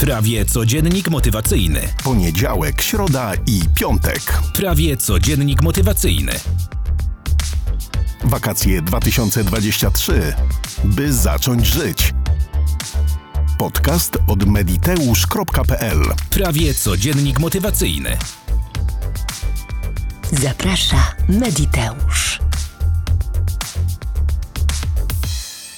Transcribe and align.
Prawie 0.00 0.44
codziennik 0.44 1.08
motywacyjny. 1.10 1.80
Poniedziałek, 2.04 2.82
środa 2.82 3.32
i 3.46 3.60
piątek. 3.74 4.20
Prawie 4.54 4.96
codziennik 4.96 5.62
motywacyjny. 5.62 6.32
Wakacje 8.24 8.82
2023. 8.82 10.34
By 10.84 11.12
zacząć 11.12 11.66
żyć. 11.66 12.14
Podcast 13.58 14.18
od 14.26 14.46
mediteusz.pl 14.46 16.02
Prawie 16.30 16.74
codziennik 16.74 17.38
motywacyjny. 17.38 18.16
Zaprasza 20.32 21.14
Mediteusz. 21.28 22.45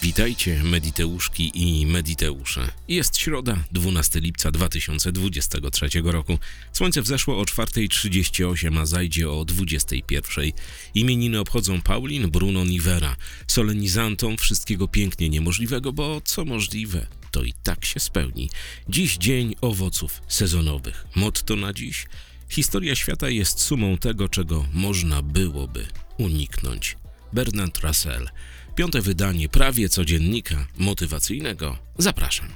Witajcie, 0.09 0.63
Mediteuszki 0.63 1.51
i 1.55 1.87
Mediteusze. 1.87 2.69
Jest 2.89 3.19
środa, 3.19 3.65
12 3.73 4.21
lipca 4.21 4.51
2023 4.51 5.89
roku. 6.05 6.39
Słońce 6.73 7.03
wzeszło 7.03 7.39
o 7.41 7.43
4.38, 7.43 8.81
a 8.81 8.87
zajdzie 8.87 9.31
o 9.31 9.43
21.00. 9.43 10.53
Imieniny 10.95 11.41
obchodzą 11.41 11.81
Paulin, 11.81 12.31
Bruno 12.31 12.65
Nivera. 12.65 13.17
Solenizantom 13.47 14.37
wszystkiego 14.37 14.89
pięknie 14.89 15.29
niemożliwego, 15.29 15.93
bo 15.93 16.21
co 16.21 16.45
możliwe, 16.45 17.07
to 17.31 17.43
i 17.43 17.53
tak 17.63 17.85
się 17.85 18.01
spełni. 18.01 18.51
Dziś 18.89 19.17
dzień 19.17 19.55
owoców 19.61 20.23
sezonowych. 20.29 21.07
Motto 21.15 21.57
na 21.57 21.73
dziś. 21.73 22.07
Historia 22.49 22.95
świata 22.95 23.31
jest 23.31 23.61
sumą 23.61 23.99
tego, 23.99 24.29
czego 24.29 24.67
można 24.73 25.23
byłoby 25.23 25.87
uniknąć. 26.19 26.97
Bernard 27.33 27.79
Russell. 27.79 28.29
Piąte 28.79 29.03
wydanie 29.03 29.49
prawie 29.49 29.89
codziennika 29.89 30.67
motywacyjnego. 30.77 31.79
Zapraszam. 31.99 32.49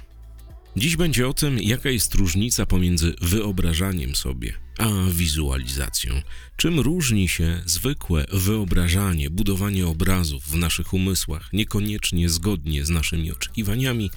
Dziś 0.75 0.95
będzie 0.95 1.27
o 1.27 1.33
tym, 1.33 1.59
jaka 1.61 1.89
jest 1.89 2.15
różnica 2.15 2.65
pomiędzy 2.65 3.15
wyobrażaniem 3.21 4.15
sobie 4.15 4.53
a 4.77 4.89
wizualizacją. 5.09 6.21
Czym 6.57 6.79
różni 6.79 7.29
się 7.29 7.61
zwykłe 7.65 8.25
wyobrażanie, 8.33 9.29
budowanie 9.29 9.87
obrazów 9.87 10.43
w 10.43 10.55
naszych 10.55 10.93
umysłach, 10.93 11.49
niekoniecznie 11.53 12.29
zgodnie 12.29 12.85
z 12.85 12.89
naszymi 12.89 13.31
oczekiwaniami, 13.31 14.11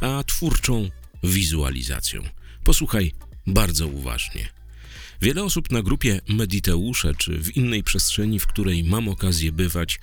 a 0.00 0.24
twórczą 0.26 0.90
wizualizacją. 1.22 2.22
Posłuchaj 2.64 3.12
bardzo 3.46 3.86
uważnie. 3.86 4.48
Wiele 5.22 5.44
osób 5.44 5.70
na 5.70 5.82
grupie 5.82 6.20
Mediteusze 6.28 7.14
czy 7.14 7.38
w 7.38 7.56
innej 7.56 7.82
przestrzeni, 7.82 8.38
w 8.38 8.46
której 8.46 8.84
mam 8.84 9.08
okazję 9.08 9.52
bywać, 9.52 10.00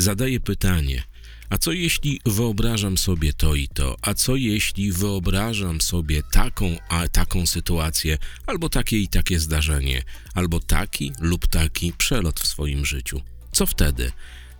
zadaje 0.00 0.40
pytanie: 0.40 1.02
a 1.50 1.58
co 1.58 1.72
jeśli 1.72 2.20
wyobrażam 2.26 2.98
sobie 2.98 3.32
to 3.32 3.54
i 3.54 3.68
to? 3.68 3.96
A 4.02 4.14
co 4.14 4.36
jeśli 4.36 4.92
wyobrażam 4.92 5.80
sobie 5.80 6.22
taką 6.22 6.76
a 6.88 7.08
taką 7.08 7.46
sytuację, 7.46 8.18
albo 8.46 8.68
takie 8.68 8.98
i 8.98 9.08
takie 9.08 9.40
zdarzenie, 9.40 10.02
albo 10.34 10.60
taki 10.60 11.12
lub 11.20 11.46
taki 11.46 11.92
przelot 11.92 12.40
w 12.40 12.46
swoim 12.46 12.84
życiu? 12.86 13.22
Co 13.52 13.66
wtedy? 13.66 14.12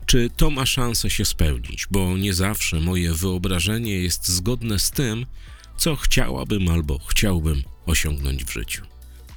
Czy 0.07 0.31
to 0.37 0.51
ma 0.51 0.67
szansę 0.67 1.11
się 1.11 1.25
spełnić? 1.25 1.87
Bo 1.91 2.17
nie 2.17 2.35
zawsze 2.35 2.81
moje 2.81 3.15
wyobrażenie 3.15 3.93
jest 3.93 4.29
zgodne 4.29 4.79
z 4.79 4.91
tym, 4.91 5.27
co 5.77 5.97
chciałabym 5.97 6.69
albo 6.69 6.99
chciałbym 6.99 7.63
osiągnąć 7.87 8.45
w 8.45 8.53
życiu. 8.53 8.83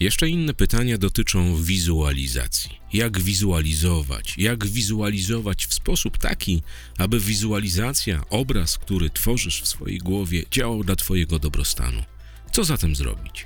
Jeszcze 0.02 0.30
inne 0.30 0.54
pytania 0.54 0.98
dotyczą 0.98 1.64
wizualizacji. 1.64 2.80
Jak 2.94 3.20
wizualizować? 3.20 4.38
Jak 4.38 4.68
wizualizować 4.68 5.66
w 5.66 5.74
sposób 5.74 6.18
taki, 6.18 6.62
aby 6.98 7.20
wizualizacja, 7.20 8.24
obraz, 8.30 8.78
który 8.78 9.10
tworzysz 9.10 9.62
w 9.62 9.68
swojej 9.68 9.98
głowie, 9.98 10.44
działał 10.52 10.84
dla 10.84 10.96
Twojego 10.96 11.40
dobrostanu? 11.40 12.04
Co 12.52 12.64
zatem 12.64 12.96
zrobić? 12.96 13.46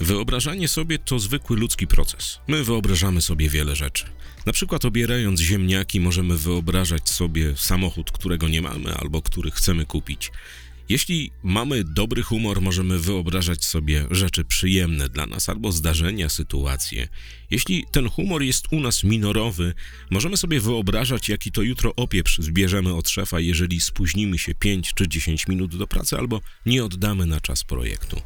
Wyobrażanie 0.00 0.68
sobie 0.68 0.98
to 0.98 1.18
zwykły 1.18 1.56
ludzki 1.56 1.86
proces. 1.86 2.38
My 2.48 2.64
wyobrażamy 2.64 3.22
sobie 3.22 3.48
wiele 3.48 3.76
rzeczy. 3.76 4.04
Na 4.46 4.52
przykład 4.52 4.84
obierając 4.84 5.40
ziemniaki 5.40 6.00
możemy 6.00 6.38
wyobrażać 6.38 7.08
sobie 7.08 7.56
samochód, 7.56 8.10
którego 8.10 8.48
nie 8.48 8.62
mamy 8.62 8.94
albo 8.94 9.22
który 9.22 9.50
chcemy 9.50 9.86
kupić. 9.86 10.30
Jeśli 10.92 11.30
mamy 11.42 11.84
dobry 11.84 12.22
humor, 12.22 12.60
możemy 12.60 12.98
wyobrażać 12.98 13.64
sobie 13.64 14.06
rzeczy 14.10 14.44
przyjemne 14.44 15.08
dla 15.08 15.26
nas 15.26 15.48
albo 15.48 15.72
zdarzenia, 15.72 16.28
sytuacje. 16.28 17.08
Jeśli 17.50 17.84
ten 17.92 18.08
humor 18.08 18.42
jest 18.42 18.72
u 18.72 18.80
nas 18.80 19.04
minorowy, 19.04 19.74
możemy 20.10 20.36
sobie 20.36 20.60
wyobrażać, 20.60 21.28
jaki 21.28 21.52
to 21.52 21.62
jutro 21.62 21.94
opieprz 21.96 22.38
zbierzemy 22.38 22.94
od 22.94 23.08
szefa, 23.08 23.40
jeżeli 23.40 23.80
spóźnimy 23.80 24.38
się 24.38 24.54
5 24.54 24.94
czy 24.94 25.08
10 25.08 25.48
minut 25.48 25.76
do 25.76 25.86
pracy 25.86 26.18
albo 26.18 26.40
nie 26.66 26.84
oddamy 26.84 27.26
na 27.26 27.40
czas 27.40 27.64
projektu. 27.64 28.22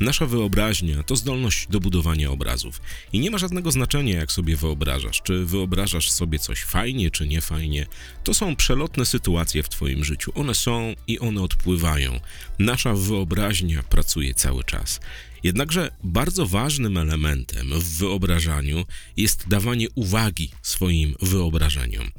Nasza 0.00 0.26
wyobraźnia 0.26 1.02
to 1.02 1.16
zdolność 1.16 1.66
do 1.70 1.80
budowania 1.80 2.30
obrazów. 2.30 2.80
I 3.12 3.20
nie 3.20 3.30
ma 3.30 3.38
żadnego 3.38 3.70
znaczenia, 3.70 4.16
jak 4.16 4.32
sobie 4.32 4.56
wyobrażasz. 4.56 5.22
Czy 5.22 5.44
wyobrażasz 5.44 6.10
sobie 6.10 6.38
coś 6.38 6.62
fajnie, 6.62 7.10
czy 7.10 7.28
nie 7.28 7.40
fajnie. 7.40 7.86
To 8.24 8.34
są 8.34 8.56
przelotne 8.56 9.06
sytuacje 9.06 9.62
w 9.62 9.68
Twoim 9.68 10.04
życiu. 10.04 10.32
One 10.34 10.54
są 10.54 10.94
i 11.06 11.18
one 11.18 11.42
odpływają. 11.42 12.20
Nasza 12.58 12.94
wyobraźnia 12.94 13.82
pracuje 13.82 14.34
cały 14.34 14.64
czas. 14.64 15.00
Jednakże 15.42 15.90
bardzo 16.04 16.46
ważnym 16.46 16.96
elementem 16.96 17.80
w 17.80 17.98
wyobrażaniu 17.98 18.84
jest 19.16 19.48
dawanie 19.48 19.86
uwagi 19.94 20.50
swoim 20.62 21.14
wyobrażeniom. 21.22 22.10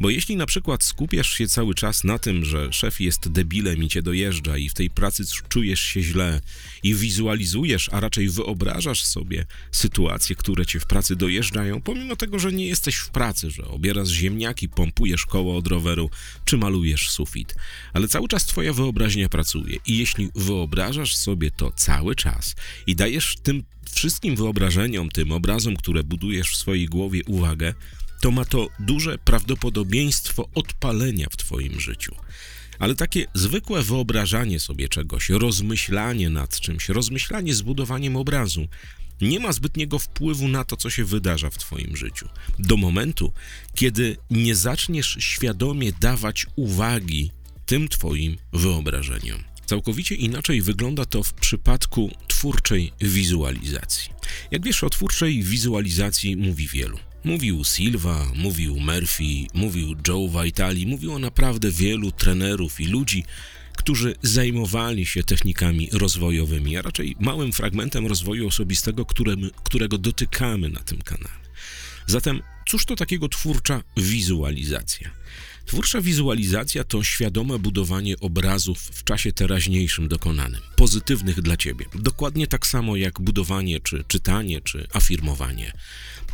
Bo 0.00 0.10
jeśli 0.10 0.36
na 0.36 0.46
przykład 0.46 0.84
skupiasz 0.84 1.30
się 1.30 1.48
cały 1.48 1.74
czas 1.74 2.04
na 2.04 2.18
tym, 2.18 2.44
że 2.44 2.72
szef 2.72 3.00
jest 3.00 3.28
debilem 3.28 3.82
i 3.82 3.88
cię 3.88 4.02
dojeżdża 4.02 4.58
i 4.58 4.68
w 4.68 4.74
tej 4.74 4.90
pracy 4.90 5.24
czujesz 5.48 5.80
się 5.80 6.02
źle 6.02 6.40
i 6.82 6.94
wizualizujesz, 6.94 7.88
a 7.92 8.00
raczej 8.00 8.28
wyobrażasz 8.28 9.04
sobie 9.04 9.44
sytuacje, 9.72 10.36
które 10.36 10.66
cię 10.66 10.80
w 10.80 10.86
pracy 10.86 11.16
dojeżdżają, 11.16 11.82
pomimo 11.82 12.16
tego, 12.16 12.38
że 12.38 12.52
nie 12.52 12.66
jesteś 12.66 12.96
w 12.96 13.10
pracy, 13.10 13.50
że 13.50 13.64
obierasz 13.64 14.08
ziemniaki, 14.08 14.68
pompujesz 14.68 15.26
koło 15.26 15.56
od 15.56 15.66
roweru 15.66 16.10
czy 16.44 16.56
malujesz 16.56 17.10
sufit, 17.10 17.54
ale 17.92 18.08
cały 18.08 18.28
czas 18.28 18.46
twoja 18.46 18.72
wyobraźnia 18.72 19.28
pracuje 19.28 19.78
i 19.86 19.98
jeśli 19.98 20.30
wyobrażasz 20.34 21.16
sobie 21.16 21.50
to 21.50 21.72
cały 21.72 22.14
czas, 22.14 22.54
i 22.86 22.96
dajesz 22.96 23.36
tym 23.42 23.64
wszystkim 23.90 24.36
wyobrażeniom, 24.36 25.08
tym 25.08 25.32
obrazom, 25.32 25.76
które 25.76 26.04
budujesz 26.04 26.50
w 26.50 26.56
swojej 26.56 26.86
głowie 26.86 27.20
uwagę, 27.26 27.74
to 28.20 28.30
ma 28.30 28.44
to 28.44 28.68
duże 28.80 29.18
prawdopodobieństwo 29.18 30.48
odpalenia 30.54 31.26
w 31.30 31.36
Twoim 31.36 31.80
życiu. 31.80 32.14
Ale 32.78 32.94
takie 32.94 33.26
zwykłe 33.34 33.82
wyobrażanie 33.82 34.60
sobie 34.60 34.88
czegoś, 34.88 35.28
rozmyślanie 35.28 36.30
nad 36.30 36.60
czymś, 36.60 36.88
rozmyślanie 36.88 37.54
z 37.54 37.62
budowaniem 37.62 38.16
obrazu, 38.16 38.68
nie 39.20 39.40
ma 39.40 39.52
zbytniego 39.52 39.98
wpływu 39.98 40.48
na 40.48 40.64
to, 40.64 40.76
co 40.76 40.90
się 40.90 41.04
wydarza 41.04 41.50
w 41.50 41.58
Twoim 41.58 41.96
życiu. 41.96 42.28
Do 42.58 42.76
momentu, 42.76 43.32
kiedy 43.74 44.16
nie 44.30 44.54
zaczniesz 44.54 45.16
świadomie 45.20 45.92
dawać 45.92 46.46
uwagi 46.56 47.30
tym 47.66 47.88
Twoim 47.88 48.36
wyobrażeniom. 48.52 49.44
Całkowicie 49.68 50.14
inaczej 50.14 50.62
wygląda 50.62 51.04
to 51.04 51.22
w 51.22 51.32
przypadku 51.32 52.10
twórczej 52.28 52.92
wizualizacji. 53.00 54.10
Jak 54.50 54.64
wiesz, 54.64 54.84
o 54.84 54.90
twórczej 54.90 55.42
wizualizacji 55.42 56.36
mówi 56.36 56.68
wielu. 56.68 56.98
Mówił 57.24 57.64
Silva, 57.64 58.32
mówił 58.34 58.76
Murphy, 58.80 59.46
mówił 59.54 59.94
Joe 60.08 60.28
Vitali, 60.28 60.86
mówiło 60.86 61.18
naprawdę 61.18 61.70
wielu 61.70 62.12
trenerów 62.12 62.80
i 62.80 62.86
ludzi, 62.86 63.24
którzy 63.76 64.14
zajmowali 64.22 65.06
się 65.06 65.24
technikami 65.24 65.88
rozwojowymi, 65.92 66.76
a 66.76 66.82
raczej 66.82 67.16
małym 67.20 67.52
fragmentem 67.52 68.06
rozwoju 68.06 68.46
osobistego, 68.46 69.06
którym, 69.06 69.50
którego 69.64 69.98
dotykamy 69.98 70.70
na 70.70 70.80
tym 70.80 71.02
kanale. 71.02 71.38
Zatem, 72.06 72.42
cóż 72.68 72.84
to 72.84 72.96
takiego 72.96 73.28
twórcza 73.28 73.82
wizualizacja? 73.96 75.10
Twórcza 75.66 76.00
wizualizacja 76.00 76.84
to 76.84 77.04
świadome 77.04 77.58
budowanie 77.58 78.20
obrazów 78.20 78.78
w 78.78 79.04
czasie 79.04 79.32
teraźniejszym 79.32 80.08
dokonanym, 80.08 80.60
pozytywnych 80.76 81.42
dla 81.42 81.56
ciebie. 81.56 81.84
Dokładnie 81.94 82.46
tak 82.46 82.66
samo 82.66 82.96
jak 82.96 83.20
budowanie, 83.20 83.80
czy 83.80 84.04
czytanie, 84.08 84.60
czy 84.60 84.86
afirmowanie. 84.92 85.72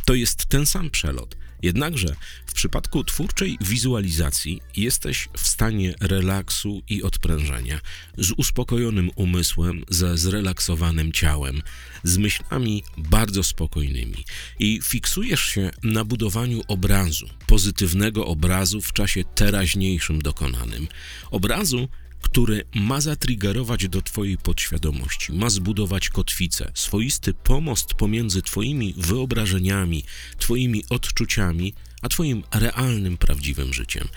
To 0.05 0.13
jest 0.13 0.45
ten 0.45 0.65
sam 0.65 0.89
przelot. 0.89 1.35
Jednakże 1.61 2.15
w 2.45 2.53
przypadku 2.53 3.03
twórczej 3.03 3.57
wizualizacji 3.61 4.61
jesteś 4.77 5.29
w 5.37 5.47
stanie 5.47 5.93
relaksu 6.01 6.81
i 6.89 7.03
odprężenia, 7.03 7.79
z 8.17 8.31
uspokojonym 8.31 9.09
umysłem, 9.15 9.83
ze 9.89 10.17
zrelaksowanym 10.17 11.11
ciałem, 11.11 11.61
z 12.03 12.17
myślami 12.17 12.83
bardzo 12.97 13.43
spokojnymi 13.43 14.25
i 14.59 14.79
fiksujesz 14.83 15.45
się 15.45 15.71
na 15.83 16.05
budowaniu 16.05 16.61
obrazu, 16.67 17.29
pozytywnego 17.47 18.25
obrazu 18.25 18.81
w 18.81 18.93
czasie 18.93 19.23
teraźniejszym 19.23 20.21
dokonanym. 20.21 20.87
Obrazu, 21.31 21.87
który 22.21 22.63
ma 22.75 23.01
zatriggerować 23.01 23.87
do 23.87 24.01
Twojej 24.01 24.37
podświadomości, 24.37 25.33
ma 25.33 25.49
zbudować 25.49 26.09
kotwicę, 26.09 26.71
swoisty 26.73 27.33
pomost 27.33 27.93
pomiędzy 27.93 28.41
Twoimi 28.41 28.93
wyobrażeniami, 28.97 30.03
Twoimi 30.39 30.83
odczuciami, 30.89 31.73
a 32.01 32.09
Twoim 32.09 32.43
realnym, 32.53 33.17
prawdziwym 33.17 33.73
życiem. 33.73 34.07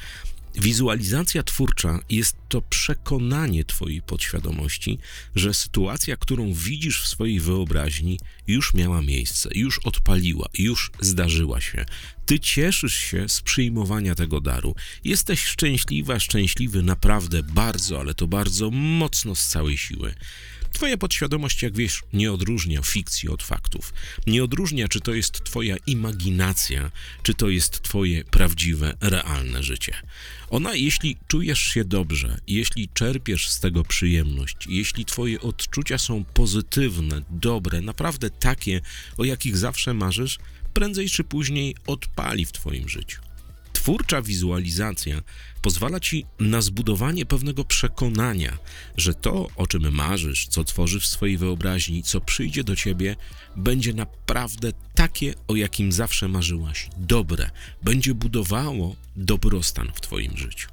Wizualizacja 0.59 1.43
twórcza 1.43 1.99
jest 2.11 2.37
to 2.49 2.63
przekonanie 2.63 3.65
Twojej 3.65 4.03
podświadomości, 4.03 4.99
że 5.35 5.55
sytuacja, 5.55 6.17
którą 6.17 6.53
widzisz 6.53 7.03
w 7.03 7.09
swojej 7.09 7.41
wyobraźni, 7.41 8.19
już 8.47 8.75
miała 8.75 9.03
miejsce, 9.03 9.49
już 9.55 9.79
odpaliła, 9.79 10.49
już 10.55 10.91
zdarzyła 11.01 11.61
się. 11.61 11.85
Ty 12.27 12.41
cieszysz 12.41 12.95
się 12.95 13.29
z 13.29 13.41
przyjmowania 13.41 14.15
tego 14.15 14.41
daru. 14.41 14.75
Jesteś 15.05 15.45
szczęśliwa, 15.45 16.21
szczęśliwy 16.21 16.83
naprawdę 16.83 17.43
bardzo, 17.43 18.01
ale 18.01 18.15
to 18.15 18.27
bardzo 18.27 18.71
mocno 18.71 19.35
z 19.35 19.49
całej 19.49 19.79
siły. 19.79 20.15
Twoja 20.79 20.97
podświadomość, 20.97 21.63
jak 21.63 21.77
wiesz, 21.77 22.03
nie 22.13 22.33
odróżnia 22.33 22.83
fikcji 22.83 23.29
od 23.29 23.43
faktów. 23.43 23.93
Nie 24.27 24.45
odróżnia, 24.45 24.89
czy 24.89 25.01
to 25.01 25.15
jest 25.15 25.45
Twoja 25.45 25.77
imaginacja, 25.87 26.91
czy 27.23 27.35
to 27.35 27.49
jest 27.49 27.83
Twoje 27.83 28.25
prawdziwe, 28.25 28.95
realne 29.01 29.63
życie. 29.63 29.95
Ona, 30.51 30.75
jeśli 30.75 31.17
czujesz 31.29 31.59
się 31.59 31.85
dobrze, 31.85 32.41
jeśli 32.47 32.89
czerpiesz 32.89 33.49
z 33.49 33.61
tego 33.61 33.85
przyjemność, 33.85 34.57
jeśli 34.69 35.05
Twoje 35.05 35.41
odczucia 35.41 35.99
są 35.99 36.25
pozytywne, 36.25 37.23
dobre, 37.31 37.81
naprawdę 37.81 38.31
takie, 38.31 38.81
o 39.17 39.25
jakich 39.25 39.57
zawsze 39.57 39.95
marzysz, 39.95 40.39
prędzej 40.75 41.09
czy 41.09 41.25
później 41.25 41.77
odpali 41.87 42.45
w 42.45 42.53
Twoim 42.53 42.89
życiu. 42.89 43.28
Twórcza 43.89 44.23
wizualizacja 44.23 45.23
pozwala 45.63 46.01
ci 46.01 46.27
na 46.41 46.61
zbudowanie 46.61 47.27
pewnego 47.27 47.65
przekonania, 47.65 48.59
że 48.97 49.15
to, 49.15 49.49
o 49.57 49.67
czym 49.67 49.93
marzysz, 49.93 50.47
co 50.47 50.65
tworzysz 50.65 51.05
w 51.05 51.07
swojej 51.07 51.39
wyobraźni, 51.39 52.03
co 52.03 52.21
przyjdzie 52.21 52.65
do 52.65 52.77
ciebie, 52.77 53.17
będzie 53.57 53.95
naprawdę 53.95 54.73
takie, 54.95 55.35
o 55.49 55.57
jakim 55.57 55.93
zawsze 55.93 56.29
marzyłaś, 56.29 56.89
dobre, 56.97 57.51
będzie 57.83 58.15
budowało 58.15 58.97
dobrostan 59.17 59.91
w 59.95 60.01
twoim 60.01 60.37
życiu. 60.37 60.69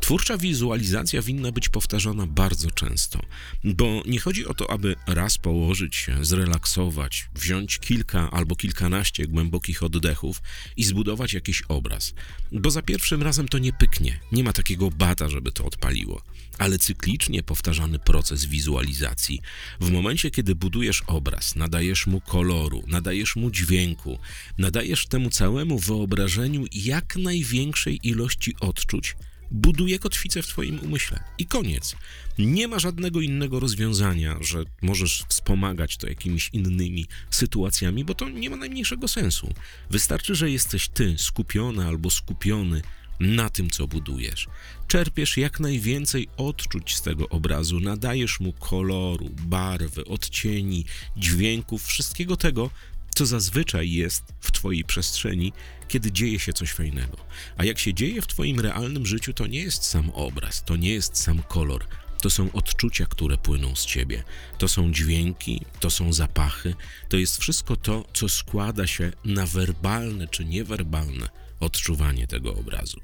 Twórcza 0.00 0.38
wizualizacja 0.38 1.22
winna 1.22 1.52
być 1.52 1.68
powtarzana 1.68 2.26
bardzo 2.26 2.70
często, 2.70 3.20
bo 3.64 4.02
nie 4.06 4.20
chodzi 4.20 4.46
o 4.46 4.54
to, 4.54 4.70
aby 4.70 4.94
raz 5.06 5.38
położyć 5.38 5.96
się, 5.96 6.24
zrelaksować, 6.24 7.28
wziąć 7.34 7.78
kilka 7.78 8.30
albo 8.30 8.56
kilkanaście 8.56 9.26
głębokich 9.26 9.82
oddechów 9.82 10.42
i 10.76 10.84
zbudować 10.84 11.32
jakiś 11.32 11.62
obraz, 11.68 12.14
bo 12.52 12.70
za 12.70 12.82
pierwszym 12.82 13.22
razem 13.22 13.48
to 13.48 13.58
nie 13.58 13.72
pyknie, 13.72 14.20
nie 14.32 14.44
ma 14.44 14.52
takiego 14.52 14.90
bata, 14.90 15.28
żeby 15.28 15.52
to 15.52 15.64
odpaliło, 15.64 16.22
ale 16.58 16.78
cyklicznie 16.78 17.42
powtarzany 17.42 17.98
proces 17.98 18.44
wizualizacji, 18.44 19.40
w 19.80 19.90
momencie 19.90 20.30
kiedy 20.30 20.54
budujesz 20.54 21.02
obraz, 21.06 21.56
nadajesz 21.56 22.06
mu 22.06 22.20
koloru, 22.20 22.82
nadajesz 22.86 23.36
mu 23.36 23.50
dźwięku, 23.50 24.18
nadajesz 24.58 25.06
temu 25.06 25.30
całemu 25.30 25.78
wyobrażeniu 25.78 26.64
jak 26.72 27.16
największej 27.16 28.08
ilości 28.08 28.54
odczuć, 28.60 29.16
buduje 29.50 29.98
kotwicę 29.98 30.42
w 30.42 30.46
Twoim 30.46 30.80
umyśle. 30.80 31.24
I 31.38 31.46
koniec. 31.46 31.96
Nie 32.38 32.68
ma 32.68 32.78
żadnego 32.78 33.20
innego 33.20 33.60
rozwiązania, 33.60 34.36
że 34.40 34.64
możesz 34.82 35.24
wspomagać 35.28 35.96
to 35.96 36.08
jakimiś 36.08 36.50
innymi 36.52 37.06
sytuacjami, 37.30 38.04
bo 38.04 38.14
to 38.14 38.28
nie 38.28 38.50
ma 38.50 38.56
najmniejszego 38.56 39.08
sensu. 39.08 39.54
Wystarczy, 39.90 40.34
że 40.34 40.50
jesteś 40.50 40.88
Ty 40.88 41.14
skupiona 41.18 41.86
albo 41.86 42.10
skupiony 42.10 42.82
na 43.20 43.50
tym, 43.50 43.70
co 43.70 43.86
budujesz. 43.86 44.48
Czerpiesz 44.88 45.36
jak 45.36 45.60
najwięcej 45.60 46.28
odczuć 46.36 46.96
z 46.96 47.02
tego 47.02 47.28
obrazu, 47.28 47.80
nadajesz 47.80 48.40
mu 48.40 48.52
koloru, 48.52 49.30
barwy, 49.30 50.04
odcieni, 50.04 50.84
dźwięków, 51.16 51.84
wszystkiego 51.84 52.36
tego, 52.36 52.70
co 53.18 53.26
zazwyczaj 53.26 53.90
jest 53.90 54.22
w 54.40 54.52
Twojej 54.52 54.84
przestrzeni, 54.84 55.52
kiedy 55.88 56.12
dzieje 56.12 56.38
się 56.38 56.52
coś 56.52 56.72
fajnego. 56.72 57.16
A 57.56 57.64
jak 57.64 57.78
się 57.78 57.94
dzieje 57.94 58.22
w 58.22 58.26
Twoim 58.26 58.60
realnym 58.60 59.06
życiu, 59.06 59.32
to 59.32 59.46
nie 59.46 59.58
jest 59.58 59.84
sam 59.84 60.10
obraz, 60.10 60.64
to 60.64 60.76
nie 60.76 60.90
jest 60.90 61.16
sam 61.16 61.42
kolor. 61.42 61.84
To 62.22 62.30
są 62.30 62.52
odczucia, 62.52 63.06
które 63.06 63.38
płyną 63.38 63.76
z 63.76 63.86
ciebie. 63.86 64.24
To 64.58 64.68
są 64.68 64.92
dźwięki, 64.92 65.60
to 65.80 65.90
są 65.90 66.12
zapachy, 66.12 66.74
to 67.08 67.16
jest 67.16 67.38
wszystko 67.38 67.76
to, 67.76 68.04
co 68.14 68.28
składa 68.28 68.86
się 68.86 69.12
na 69.24 69.46
werbalne 69.46 70.28
czy 70.28 70.44
niewerbalne 70.44 71.28
odczuwanie 71.60 72.26
tego 72.26 72.54
obrazu. 72.54 73.00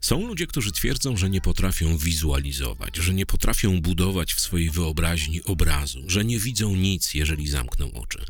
Są 0.00 0.26
ludzie, 0.26 0.46
którzy 0.46 0.72
twierdzą, 0.72 1.16
że 1.16 1.30
nie 1.30 1.40
potrafią 1.40 1.98
wizualizować, 1.98 2.96
że 2.96 3.14
nie 3.14 3.26
potrafią 3.26 3.80
budować 3.80 4.34
w 4.34 4.40
swojej 4.40 4.70
wyobraźni 4.70 5.42
obrazu, 5.44 6.04
że 6.06 6.24
nie 6.24 6.38
widzą 6.38 6.76
nic, 6.76 7.14
jeżeli 7.14 7.48
zamkną 7.48 7.92
oczy. 7.92 8.24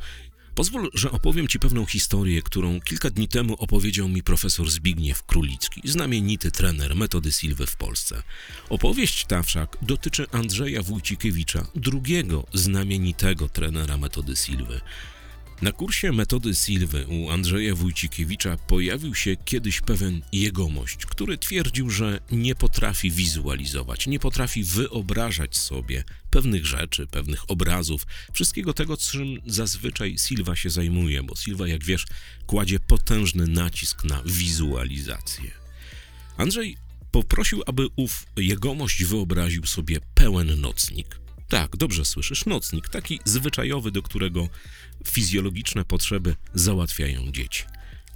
Pozwól, 0.58 0.90
że 0.94 1.10
opowiem 1.10 1.48
Ci 1.48 1.58
pewną 1.58 1.86
historię, 1.86 2.42
którą 2.42 2.80
kilka 2.80 3.10
dni 3.10 3.28
temu 3.28 3.54
opowiedział 3.54 4.08
mi 4.08 4.22
profesor 4.22 4.70
Zbigniew 4.70 5.22
Królicki, 5.22 5.80
znamienity 5.84 6.50
trener 6.50 6.96
metody 6.96 7.32
Silwy 7.32 7.66
w 7.66 7.76
Polsce. 7.76 8.22
Opowieść 8.68 9.24
ta 9.24 9.42
wszak 9.42 9.76
dotyczy 9.82 10.26
Andrzeja 10.32 10.82
Wójcikiewicza, 10.82 11.66
drugiego 11.74 12.46
znamienitego 12.54 13.48
trenera 13.48 13.96
metody 13.96 14.36
Silwy. 14.36 14.80
Na 15.62 15.72
kursie 15.72 16.12
metody 16.12 16.54
Silwy 16.54 17.06
u 17.06 17.30
Andrzeja 17.30 17.74
Wójcikiewicza 17.74 18.56
pojawił 18.56 19.14
się 19.14 19.36
kiedyś 19.36 19.80
pewien 19.80 20.22
jegomość, 20.32 21.06
który 21.06 21.38
twierdził, 21.38 21.90
że 21.90 22.20
nie 22.30 22.54
potrafi 22.54 23.10
wizualizować, 23.10 24.06
nie 24.06 24.18
potrafi 24.18 24.64
wyobrażać 24.64 25.56
sobie 25.56 26.04
pewnych 26.30 26.66
rzeczy, 26.66 27.06
pewnych 27.06 27.50
obrazów, 27.50 28.06
wszystkiego 28.32 28.74
tego, 28.74 28.96
czym 28.96 29.40
zazwyczaj 29.46 30.16
Silva 30.18 30.56
się 30.56 30.70
zajmuje, 30.70 31.22
bo 31.22 31.36
Silva, 31.36 31.68
jak 31.68 31.84
wiesz, 31.84 32.06
kładzie 32.46 32.80
potężny 32.80 33.46
nacisk 33.46 34.04
na 34.04 34.22
wizualizację. 34.26 35.50
Andrzej 36.36 36.76
poprosił, 37.10 37.62
aby 37.66 37.88
ów 37.96 38.26
jegomość 38.36 39.04
wyobraził 39.04 39.66
sobie 39.66 39.98
pełen 40.14 40.60
nocnik. 40.60 41.27
Tak, 41.48 41.76
dobrze 41.76 42.04
słyszysz, 42.04 42.46
nocnik, 42.46 42.88
taki 42.88 43.20
zwyczajowy, 43.24 43.90
do 43.90 44.02
którego 44.02 44.48
fizjologiczne 45.06 45.84
potrzeby 45.84 46.36
załatwiają 46.54 47.32
dzieci. 47.32 47.64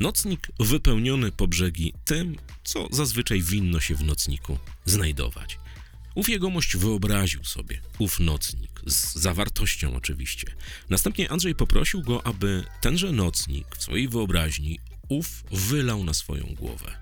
Nocnik 0.00 0.48
wypełniony 0.60 1.32
po 1.32 1.48
brzegi 1.48 1.92
tym, 2.04 2.36
co 2.64 2.88
zazwyczaj 2.90 3.42
winno 3.42 3.80
się 3.80 3.94
w 3.94 4.04
nocniku 4.04 4.58
znajdować. 4.84 5.58
Ów 6.14 6.28
jegomość 6.28 6.76
wyobraził 6.76 7.44
sobie 7.44 7.80
ów 7.98 8.20
nocnik, 8.20 8.80
z 8.86 9.14
zawartością 9.14 9.96
oczywiście. 9.96 10.54
Następnie 10.90 11.30
Andrzej 11.30 11.54
poprosił 11.54 12.02
go, 12.02 12.26
aby 12.26 12.64
tenże 12.80 13.12
nocnik 13.12 13.76
w 13.76 13.82
swojej 13.82 14.08
wyobraźni 14.08 14.78
ów 15.08 15.44
wylał 15.52 16.04
na 16.04 16.14
swoją 16.14 16.54
głowę. 16.54 16.96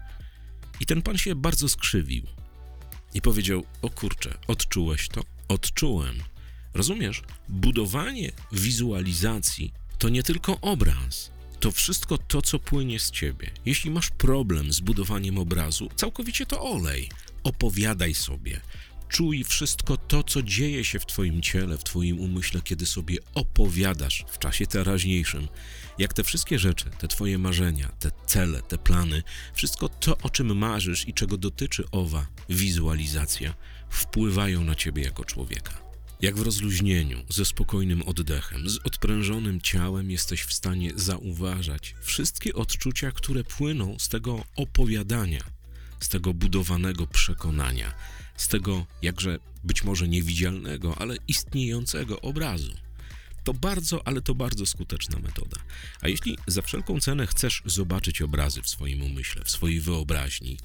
I 0.81 0.87
ten 0.87 1.03
pan 1.03 1.19
się 1.19 1.35
bardzo 1.35 1.69
skrzywił 1.69 2.27
i 3.15 3.23
powiedział: 3.23 3.65
O 3.83 3.91
kurczę, 3.91 4.39
odczułeś 4.47 5.09
to? 5.09 5.40
Odczułem. 5.51 6.23
Rozumiesz? 6.75 7.23
Budowanie 7.49 8.33
wizualizacji 8.53 9.73
to 9.99 10.09
nie 10.09 10.23
tylko 10.23 10.61
obraz, 10.61 11.31
to 11.61 11.71
wszystko 11.71 12.19
to, 12.19 12.43
co 12.43 12.59
płynie 12.59 13.01
z 13.01 13.11
ciebie. 13.11 13.51
Jeśli 13.67 13.91
masz 13.91 14.11
problem 14.11 14.73
z 14.73 14.81
budowaniem 14.81 15.39
obrazu, 15.39 15.89
całkowicie 15.97 16.47
to 16.47 16.63
olej. 16.63 17.09
Opowiadaj 17.45 18.15
sobie. 18.15 18.61
Czuj 19.09 19.45
wszystko 19.45 19.97
to, 19.97 20.23
co 20.23 20.43
dzieje 20.43 20.85
się 20.85 20.99
w 20.99 21.07
Twoim 21.07 21.43
ciele, 21.43 21.79
w 21.79 21.85
Twoim 21.85 22.21
umyśle, 22.21 22.61
kiedy 22.63 22.87
sobie 22.87 23.19
opowiadasz 23.35 24.25
w 24.29 24.39
czasie 24.39 24.67
teraźniejszym. 24.67 25.49
Jak 25.99 26.15
te 26.15 26.25
wszystkie 26.25 26.59
rzeczy, 26.59 26.91
te 26.99 27.09
Twoje 27.09 27.39
marzenia, 27.39 27.89
te 27.99 28.11
cele, 28.27 28.63
te 28.63 28.79
plany, 28.79 29.23
wszystko 29.55 29.89
to, 29.89 30.19
o 30.23 30.31
czym 30.31 30.57
marzysz 30.57 31.09
i 31.09 31.15
czego 31.15 31.37
dotyczy 31.37 31.85
owa 31.91 32.27
wizualizacja, 32.49 33.55
wpływają 33.91 34.65
na 34.65 34.75
Ciebie 34.75 35.03
jako 35.03 35.25
człowieka. 35.25 35.91
Jak 36.21 36.37
w 36.37 36.43
rozluźnieniu, 36.43 37.25
ze 37.29 37.45
spokojnym 37.45 38.03
oddechem, 38.03 38.69
z 38.69 38.79
odprężonym 38.79 39.61
ciałem 39.61 40.11
jesteś 40.11 40.43
w 40.43 40.53
stanie 40.53 40.91
zauważać 40.97 41.95
wszystkie 42.01 42.55
odczucia, 42.55 43.13
które 43.13 43.45
płyną 43.45 43.97
z 43.99 44.09
tego 44.09 44.45
opowiadania, 44.57 45.41
z 46.01 46.09
tego 46.09 46.35
budowanego 46.35 47.07
przekonania, 47.07 47.95
z 48.37 48.49
tego 48.49 48.87
jakże 49.03 49.39
być 49.65 49.85
może 49.85 50.09
niewidzialnego, 50.09 50.99
ale 50.99 51.17
istniejącego 51.29 52.21
obrazu. 52.21 52.73
To 53.45 53.55
bardzo, 53.55 54.07
ale 54.07 54.23
to 54.23 54.35
bardzo 54.35 54.67
skuteczna 54.67 55.19
metoda. 55.19 55.57
A 56.01 56.09
jeśli 56.09 56.39
za 56.47 56.63
wszelką 56.63 57.01
cenę 57.01 57.27
chcesz 57.27 57.63
zobaczyć 57.67 58.23
obrazy 58.23 58.63
w 58.63 58.69
swoim 58.69 59.03
umyśle, 59.03 59.45
w 59.45 59.51
swojej 59.51 59.81
wyobraźni, 59.81 60.59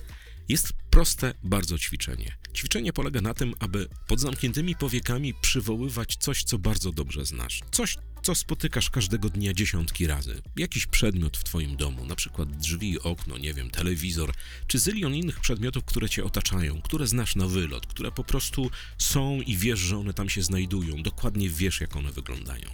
jest 0.50 0.74
proste 0.90 1.34
bardzo 1.44 1.78
ćwiczenie. 1.78 2.38
Ćwiczenie 2.56 2.94
polega 2.94 3.22
na 3.22 3.34
tym, 3.34 3.54
aby 3.60 3.88
pod 4.08 4.20
zamkniętymi 4.20 4.76
powiekami 4.76 5.34
przywoływać 5.42 6.16
coś, 6.20 6.44
co 6.44 6.60
bardzo 6.60 6.92
dobrze 6.92 7.26
znasz. 7.26 7.62
Coś, 7.72 7.98
co 8.24 8.36
spotykasz 8.36 8.90
każdego 8.90 9.30
dnia 9.30 9.54
dziesiątki 9.54 10.08
razy. 10.08 10.42
Jakiś 10.58 10.86
przedmiot 10.86 11.38
w 11.38 11.44
twoim 11.44 11.78
domu, 11.78 12.06
na 12.06 12.16
przykład 12.16 12.58
drzwi, 12.58 13.00
okno, 13.00 13.38
nie 13.38 13.54
wiem, 13.54 13.70
telewizor, 13.70 14.34
czy 14.68 14.80
zylion 14.80 15.16
innych 15.16 15.40
przedmiotów, 15.40 15.86
które 15.86 16.10
cię 16.10 16.24
otaczają, 16.24 16.82
które 16.82 17.08
znasz 17.08 17.36
na 17.36 17.48
wylot, 17.48 17.88
które 17.88 18.12
po 18.12 18.24
prostu 18.24 18.70
są 18.98 19.42
i 19.42 19.58
wiesz, 19.58 19.80
że 19.80 19.98
one 19.98 20.14
tam 20.14 20.30
się 20.30 20.44
znajdują, 20.44 21.04
dokładnie 21.04 21.50
wiesz, 21.50 21.82
jak 21.82 21.96
one 21.96 22.12
wyglądają. 22.12 22.70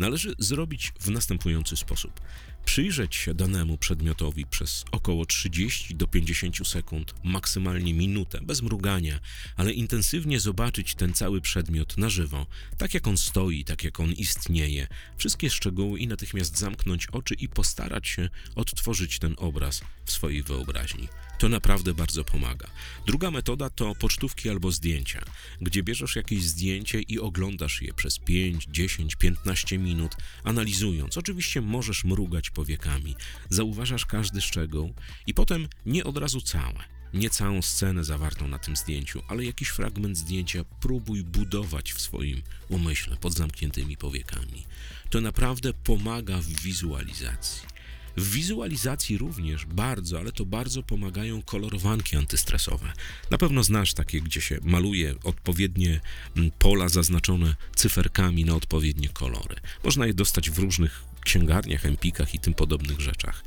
Należy 0.00 0.34
zrobić 0.38 0.92
w 1.00 1.10
następujący 1.10 1.76
sposób. 1.76 2.20
przyjrzeć 2.64 3.14
się 3.14 3.34
danemu 3.34 3.78
przedmiotowi 3.78 4.46
przez 4.46 4.84
około 4.92 5.26
30 5.26 5.94
do 5.94 6.06
50 6.06 6.68
sekund, 6.68 7.14
maksymalnie 7.24 7.94
minutę, 7.94 8.40
bez 8.42 8.62
mrugania, 8.62 9.20
ale 9.56 9.72
intensywnie 9.72 10.40
zobaczyć 10.40 10.94
ten 10.94 11.14
cały 11.14 11.40
przedmiot 11.40 11.98
na 11.98 12.08
żywo, 12.08 12.46
tak 12.78 12.94
jak 12.94 13.06
on 13.06 13.16
stoi, 13.16 13.64
tak 13.64 13.84
jak 13.84 14.00
on 14.00 14.12
istnieje, 14.12 14.86
wszystkie 15.16 15.50
szczegóły 15.50 15.98
i 15.98 16.06
natychmiast 16.06 16.58
zamknąć 16.58 17.06
oczy 17.06 17.34
i 17.34 17.48
postarać 17.48 18.08
się 18.08 18.28
odtworzyć 18.54 19.18
ten 19.18 19.34
obraz 19.38 19.82
w 20.04 20.12
swojej 20.12 20.42
wyobraźni. 20.42 21.08
To 21.40 21.48
naprawdę 21.48 21.94
bardzo 21.94 22.24
pomaga. 22.24 22.70
Druga 23.06 23.30
metoda 23.30 23.70
to 23.70 23.94
pocztówki 23.94 24.50
albo 24.50 24.72
zdjęcia, 24.72 25.22
gdzie 25.60 25.82
bierzesz 25.82 26.16
jakieś 26.16 26.42
zdjęcie 26.42 27.00
i 27.00 27.18
oglądasz 27.18 27.82
je 27.82 27.94
przez 27.94 28.18
5, 28.18 28.66
10, 28.70 29.16
15 29.16 29.78
minut, 29.78 30.16
analizując. 30.44 31.18
Oczywiście 31.18 31.60
możesz 31.60 32.04
mrugać 32.04 32.50
powiekami, 32.50 33.16
zauważasz 33.50 34.06
każdy 34.06 34.40
szczegół 34.40 34.94
i 35.26 35.34
potem 35.34 35.68
nie 35.86 36.04
od 36.04 36.18
razu 36.18 36.40
całe. 36.40 36.84
Nie 37.14 37.30
całą 37.30 37.62
scenę 37.62 38.04
zawartą 38.04 38.48
na 38.48 38.58
tym 38.58 38.76
zdjęciu, 38.76 39.22
ale 39.28 39.44
jakiś 39.44 39.68
fragment 39.68 40.18
zdjęcia 40.18 40.64
próbuj 40.64 41.24
budować 41.24 41.92
w 41.92 42.00
swoim 42.00 42.42
umyśle 42.68 43.16
pod 43.16 43.32
zamkniętymi 43.34 43.96
powiekami. 43.96 44.66
To 45.10 45.20
naprawdę 45.20 45.72
pomaga 45.72 46.38
w 46.38 46.46
wizualizacji. 46.46 47.79
W 48.16 48.30
wizualizacji 48.30 49.18
również 49.18 49.66
bardzo, 49.66 50.18
ale 50.18 50.32
to 50.32 50.46
bardzo 50.46 50.82
pomagają 50.82 51.42
kolorowanki 51.42 52.16
antystresowe. 52.16 52.92
Na 53.30 53.38
pewno 53.38 53.62
znasz 53.62 53.94
takie, 53.94 54.20
gdzie 54.20 54.40
się 54.40 54.58
maluje 54.62 55.14
odpowiednie 55.24 56.00
mm, 56.36 56.50
pola 56.58 56.88
zaznaczone 56.88 57.56
cyferkami 57.76 58.44
na 58.44 58.54
odpowiednie 58.54 59.08
kolory. 59.08 59.56
Można 59.84 60.06
je 60.06 60.14
dostać 60.14 60.50
w 60.50 60.58
różnych 60.58 61.04
księgarniach, 61.24 61.86
empikach 61.86 62.34
i 62.34 62.38
tym 62.38 62.54
podobnych 62.54 63.00
rzeczach. 63.00 63.44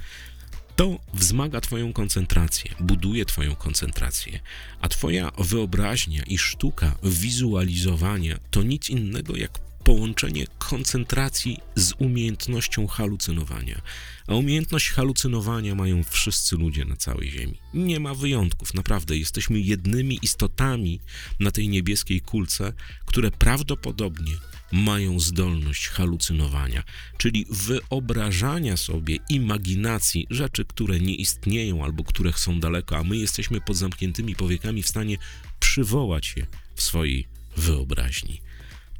To 0.75 0.99
wzmaga 1.13 1.61
Twoją 1.61 1.93
koncentrację, 1.93 2.71
buduje 2.79 3.25
Twoją 3.25 3.55
koncentrację, 3.55 4.39
a 4.81 4.89
Twoja 4.89 5.31
wyobraźnia 5.37 6.23
i 6.23 6.37
sztuka 6.37 6.95
wizualizowania 7.03 8.37
to 8.51 8.63
nic 8.63 8.89
innego 8.89 9.35
jak 9.35 9.59
połączenie 9.83 10.47
koncentracji 10.57 11.57
z 11.75 11.93
umiejętnością 11.97 12.87
halucynowania. 12.87 13.81
A 14.27 14.35
umiejętność 14.35 14.89
halucynowania 14.89 15.75
mają 15.75 16.03
wszyscy 16.03 16.55
ludzie 16.55 16.85
na 16.85 16.95
całej 16.95 17.31
Ziemi. 17.31 17.59
Nie 17.73 17.99
ma 17.99 18.13
wyjątków, 18.13 18.73
naprawdę. 18.73 19.17
Jesteśmy 19.17 19.59
jednymi 19.59 20.19
istotami 20.21 20.99
na 21.39 21.51
tej 21.51 21.69
niebieskiej 21.69 22.21
kulce, 22.21 22.73
które 23.05 23.31
prawdopodobnie 23.31 24.33
mają 24.71 25.19
zdolność 25.19 25.87
halucynowania, 25.87 26.83
czyli 27.17 27.45
wyobrażania 27.49 28.77
sobie 28.77 29.17
imaginacji 29.29 30.27
rzeczy, 30.29 30.65
które 30.65 30.99
nie 30.99 31.15
istnieją 31.15 31.83
albo 31.83 32.03
które 32.03 32.33
są 32.33 32.59
daleko, 32.59 32.97
a 32.97 33.03
my 33.03 33.17
jesteśmy 33.17 33.61
pod 33.61 33.77
zamkniętymi 33.77 34.35
powiekami 34.35 34.83
w 34.83 34.87
stanie 34.87 35.17
przywołać 35.59 36.33
je 36.37 36.45
w 36.75 36.81
swojej 36.81 37.27
wyobraźni. 37.57 38.41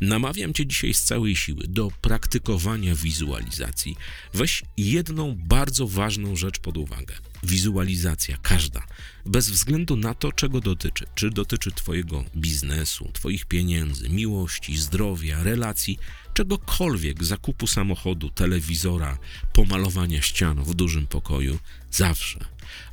Namawiam 0.02 0.54
Cię 0.54 0.66
dzisiaj 0.68 0.94
z 0.94 1.04
całej 1.04 1.36
siły 1.36 1.64
do 1.68 1.92
praktykowania 2.02 2.96
wizualizacji. 2.96 3.96
Weź 4.34 4.64
jedną 4.78 5.36
bardzo 5.36 5.88
ważną 5.88 6.36
rzecz 6.36 6.60
pod 6.60 6.78
uwagę. 6.78 7.16
Wizualizacja, 7.44 8.38
każda, 8.42 8.88
bez 9.26 9.50
względu 9.50 9.96
na 9.96 10.14
to, 10.14 10.32
czego 10.32 10.62
dotyczy. 10.62 11.06
Czy 11.16 11.30
dotyczy 11.30 11.72
Twojego 11.72 12.26
biznesu, 12.36 13.10
Twoich 13.14 13.46
pieniędzy, 13.46 14.10
miłości, 14.10 14.78
zdrowia, 14.78 15.44
relacji, 15.44 16.00
czegokolwiek, 16.34 17.24
zakupu 17.24 17.68
samochodu, 17.68 18.30
telewizora, 18.30 19.18
pomalowania 19.54 20.22
ścian 20.22 20.64
w 20.64 20.74
dużym 20.74 21.08
pokoju, 21.08 21.60
zawsze. 21.92 22.40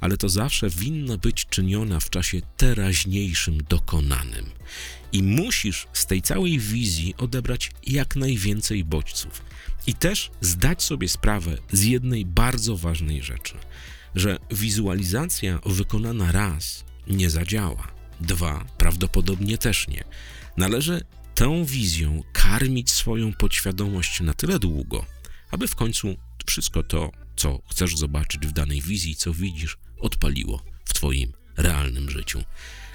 Ale 0.01 0.17
to 0.17 0.29
zawsze 0.29 0.71
winno 0.71 1.19
być 1.19 1.47
czyniona 1.47 2.01
w 2.01 2.11
czasie 2.11 2.41
teraźniejszym, 2.57 3.59
dokonanym. 3.69 4.51
I 5.13 5.23
musisz 5.23 5.87
z 5.93 6.07
tej 6.07 6.23
całej 6.23 6.59
wizji 6.59 7.15
odebrać 7.19 7.71
jak 7.87 8.17
najwięcej 8.17 8.85
bodźców. 8.85 9.43
I 9.87 9.95
też 9.95 10.31
zdać 10.41 10.83
sobie 10.83 11.09
sprawę 11.09 11.57
z 11.73 11.85
jednej 11.85 12.25
bardzo 12.27 12.77
ważnej 12.77 13.23
rzeczy, 13.23 13.55
że 14.15 14.39
wizualizacja 14.51 15.61
wykonana 15.67 16.33
raz 16.33 16.85
nie 17.07 17.31
zadziała, 17.31 17.89
dwa 18.21 18.65
prawdopodobnie 18.79 19.59
też 19.59 19.89
nie. 19.89 20.05
Należy 20.57 21.05
tą 21.35 21.65
wizją 21.65 22.23
karmić 22.33 22.91
swoją 22.91 23.33
podświadomość 23.33 24.21
na 24.21 24.35
tyle 24.35 24.59
długo, 24.59 25.07
aby 25.51 25.69
w 25.69 25.75
końcu 25.75 26.17
wszystko 26.47 26.83
to, 26.83 27.11
co 27.37 27.63
chcesz 27.71 27.97
zobaczyć 27.97 28.47
w 28.47 28.53
danej 28.53 28.81
wizji, 28.83 29.17
co 29.17 29.35
widzisz, 29.35 29.79
odpaliło 30.01 30.63
w 30.85 30.95
Twoim 30.95 31.33
realnym 31.57 32.11
życiu. 32.11 32.45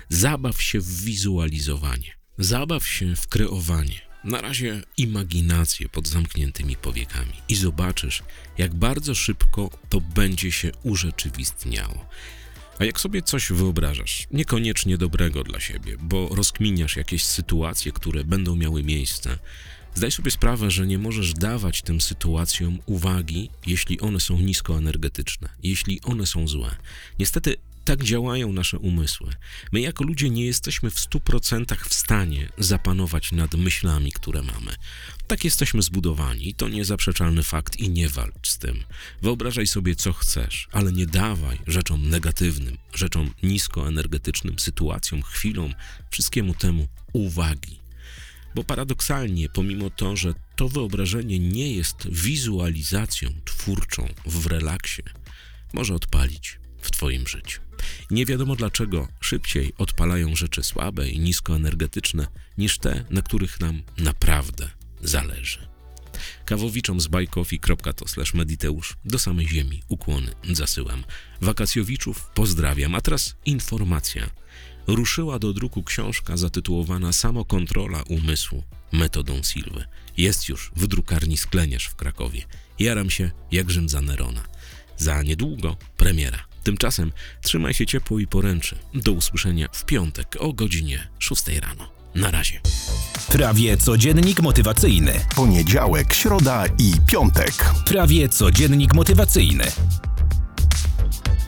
Zabaw 0.10 0.62
się 0.62 0.80
w 0.80 1.02
wizualizowanie, 1.02 2.14
zabaw 2.38 2.88
się 2.88 3.16
w 3.16 3.28
kreowanie. 3.28 4.02
Na 4.24 4.42
razie 4.42 4.84
imaginację 4.98 5.90
pod 5.90 6.08
zamkniętymi 6.08 6.76
powiekami 6.76 7.34
i 7.50 7.56
zobaczysz, 7.56 8.24
jak 8.58 8.76
bardzo 8.76 9.16
szybko 9.16 9.70
to 9.90 10.02
będzie 10.02 10.52
się 10.52 10.72
urzeczywistniało. 10.84 12.06
A 12.80 12.86
jak 12.86 13.00
sobie 13.00 13.22
coś 13.22 13.52
wyobrażasz, 13.52 14.28
niekoniecznie 14.32 14.98
dobrego 14.98 15.44
dla 15.44 15.60
siebie, 15.60 15.96
bo 16.00 16.30
rozkminiasz 16.36 16.96
jakieś 16.96 17.26
sytuacje, 17.26 17.92
które 17.92 18.24
będą 18.24 18.56
miały 18.56 18.84
miejsce, 18.84 19.40
zdaj 19.96 20.12
sobie 20.12 20.32
sprawę, 20.32 20.72
że 20.72 20.88
nie 20.88 20.98
możesz 20.98 21.34
dawać 21.34 21.82
tym 21.82 22.02
sytuacjom 22.02 22.80
uwagi, 22.86 23.50
jeśli 23.68 24.00
one 24.00 24.20
są 24.20 24.40
niskoenergetyczne, 24.40 25.50
jeśli 25.64 26.02
one 26.02 26.28
są 26.28 26.48
złe. 26.48 26.76
Niestety 27.20 27.56
tak 27.86 28.04
działają 28.04 28.54
nasze 28.54 28.80
umysły. 28.80 29.34
My 29.72 29.82
jako 29.82 30.04
ludzie 30.04 30.30
nie 30.30 30.46
jesteśmy 30.46 30.90
w 30.90 30.96
100% 30.96 31.76
w 31.90 31.94
stanie 31.94 32.50
zapanować 32.58 33.32
nad 33.32 33.54
myślami, 33.54 34.12
które 34.12 34.42
mamy. 34.42 34.76
Tak 35.28 35.46
jesteśmy 35.46 35.82
zbudowani, 35.82 36.54
to 36.54 36.70
niezaprzeczalny 36.70 37.44
fakt 37.44 37.80
i 37.80 37.90
nie 37.90 38.10
walcz 38.10 38.50
z 38.50 38.58
tym. 38.58 38.84
Wyobrażaj 39.22 39.68
sobie, 39.68 39.96
co 39.96 40.14
chcesz, 40.14 40.68
ale 40.72 40.92
nie 40.92 41.06
dawaj 41.06 41.60
rzeczom 41.68 42.10
negatywnym, 42.10 42.78
rzeczom 42.94 43.34
niskoenergetycznym, 43.44 44.60
sytuacjom, 44.60 45.22
chwilom, 45.22 45.74
wszystkiemu 46.12 46.54
temu 46.54 46.88
uwagi. 47.14 47.85
Bo 48.56 48.64
paradoksalnie, 48.64 49.50
pomimo 49.50 49.90
to, 49.90 50.16
że 50.16 50.34
to 50.56 50.70
wyobrażenie 50.70 51.40
nie 51.40 51.74
jest 51.74 52.10
wizualizacją 52.12 53.30
twórczą 53.46 54.08
w 54.26 54.46
relaksie, 54.46 55.02
może 55.74 55.96
odpalić 55.96 56.60
w 56.82 56.92
Twoim 56.92 57.28
życiu. 57.28 57.62
Nie 58.12 58.26
wiadomo 58.26 58.56
dlaczego 58.56 59.08
szybciej 59.20 59.74
odpalają 59.78 60.36
rzeczy 60.36 60.64
słabe 60.64 61.10
i 61.10 61.20
niskoenergetyczne 61.20 62.28
niż 62.58 62.78
te, 62.78 63.06
na 63.10 63.22
których 63.22 63.60
nam 63.60 63.82
naprawdę 63.98 64.70
zależy. 65.02 65.68
Kawowiczom 66.46 67.02
z 67.02 67.08
bajkofi.to 67.08 68.06
mediteusz 68.34 68.98
do 69.06 69.20
samej 69.20 69.48
ziemi 69.48 69.82
ukłony 69.88 70.32
zasyłam. 70.52 71.04
Wakacjowiczów 71.42 72.30
pozdrawiam, 72.34 72.96
a 72.96 73.02
teraz 73.02 73.36
informacja. 73.46 74.30
Ruszyła 74.88 75.40
do 75.40 75.54
druku 75.54 75.84
książka 75.84 76.38
zatytułowana 76.38 77.14
Samokontrola 77.14 78.04
umysłu 78.04 78.64
metodą 78.92 79.44
Silwy. 79.44 79.86
Jest 80.18 80.50
już 80.50 80.72
w 80.76 80.88
drukarni 80.88 81.38
Sklenierz 81.38 81.86
w 81.86 81.96
Krakowie. 81.96 82.42
Jaram 82.80 83.10
się 83.10 83.32
jak 83.52 83.72
Rzym 83.72 83.90
za 83.90 84.02
Nerona. 84.02 84.44
Za 84.98 85.24
niedługo 85.24 85.78
premiera. 85.98 86.40
Tymczasem 86.64 87.12
trzymaj 87.42 87.74
się 87.74 87.86
ciepło 87.86 88.20
i 88.20 88.28
poręczy. 88.28 88.76
Do 88.94 89.12
usłyszenia 89.12 89.68
w 89.72 89.86
piątek 89.86 90.36
o 90.40 90.54
godzinie 90.54 91.08
6 91.20 91.48
rano. 91.48 91.92
Na 92.16 92.32
razie. 92.32 92.62
Prawie 93.28 93.78
codziennik 93.78 94.42
motywacyjny. 94.42 95.14
Poniedziałek, 95.36 96.14
środa 96.14 96.66
i 96.80 96.94
piątek. 97.08 97.54
Prawie 97.86 98.30
codziennik 98.30 98.94
motywacyjny. 98.94 99.64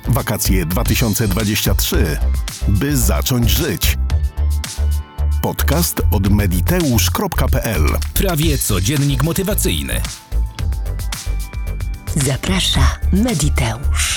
Wakacje 0.08 0.66
2023. 0.66 2.18
By 2.68 2.98
zacząć 2.98 3.50
żyć. 3.50 3.98
Podcast 5.42 6.02
od 6.12 6.30
mediteusz.pl 6.30 7.98
Prawie 8.14 8.58
codziennik 8.58 9.24
motywacyjny. 9.24 10.02
Zaprasza 12.16 12.98
Mediteusz. 13.14 14.17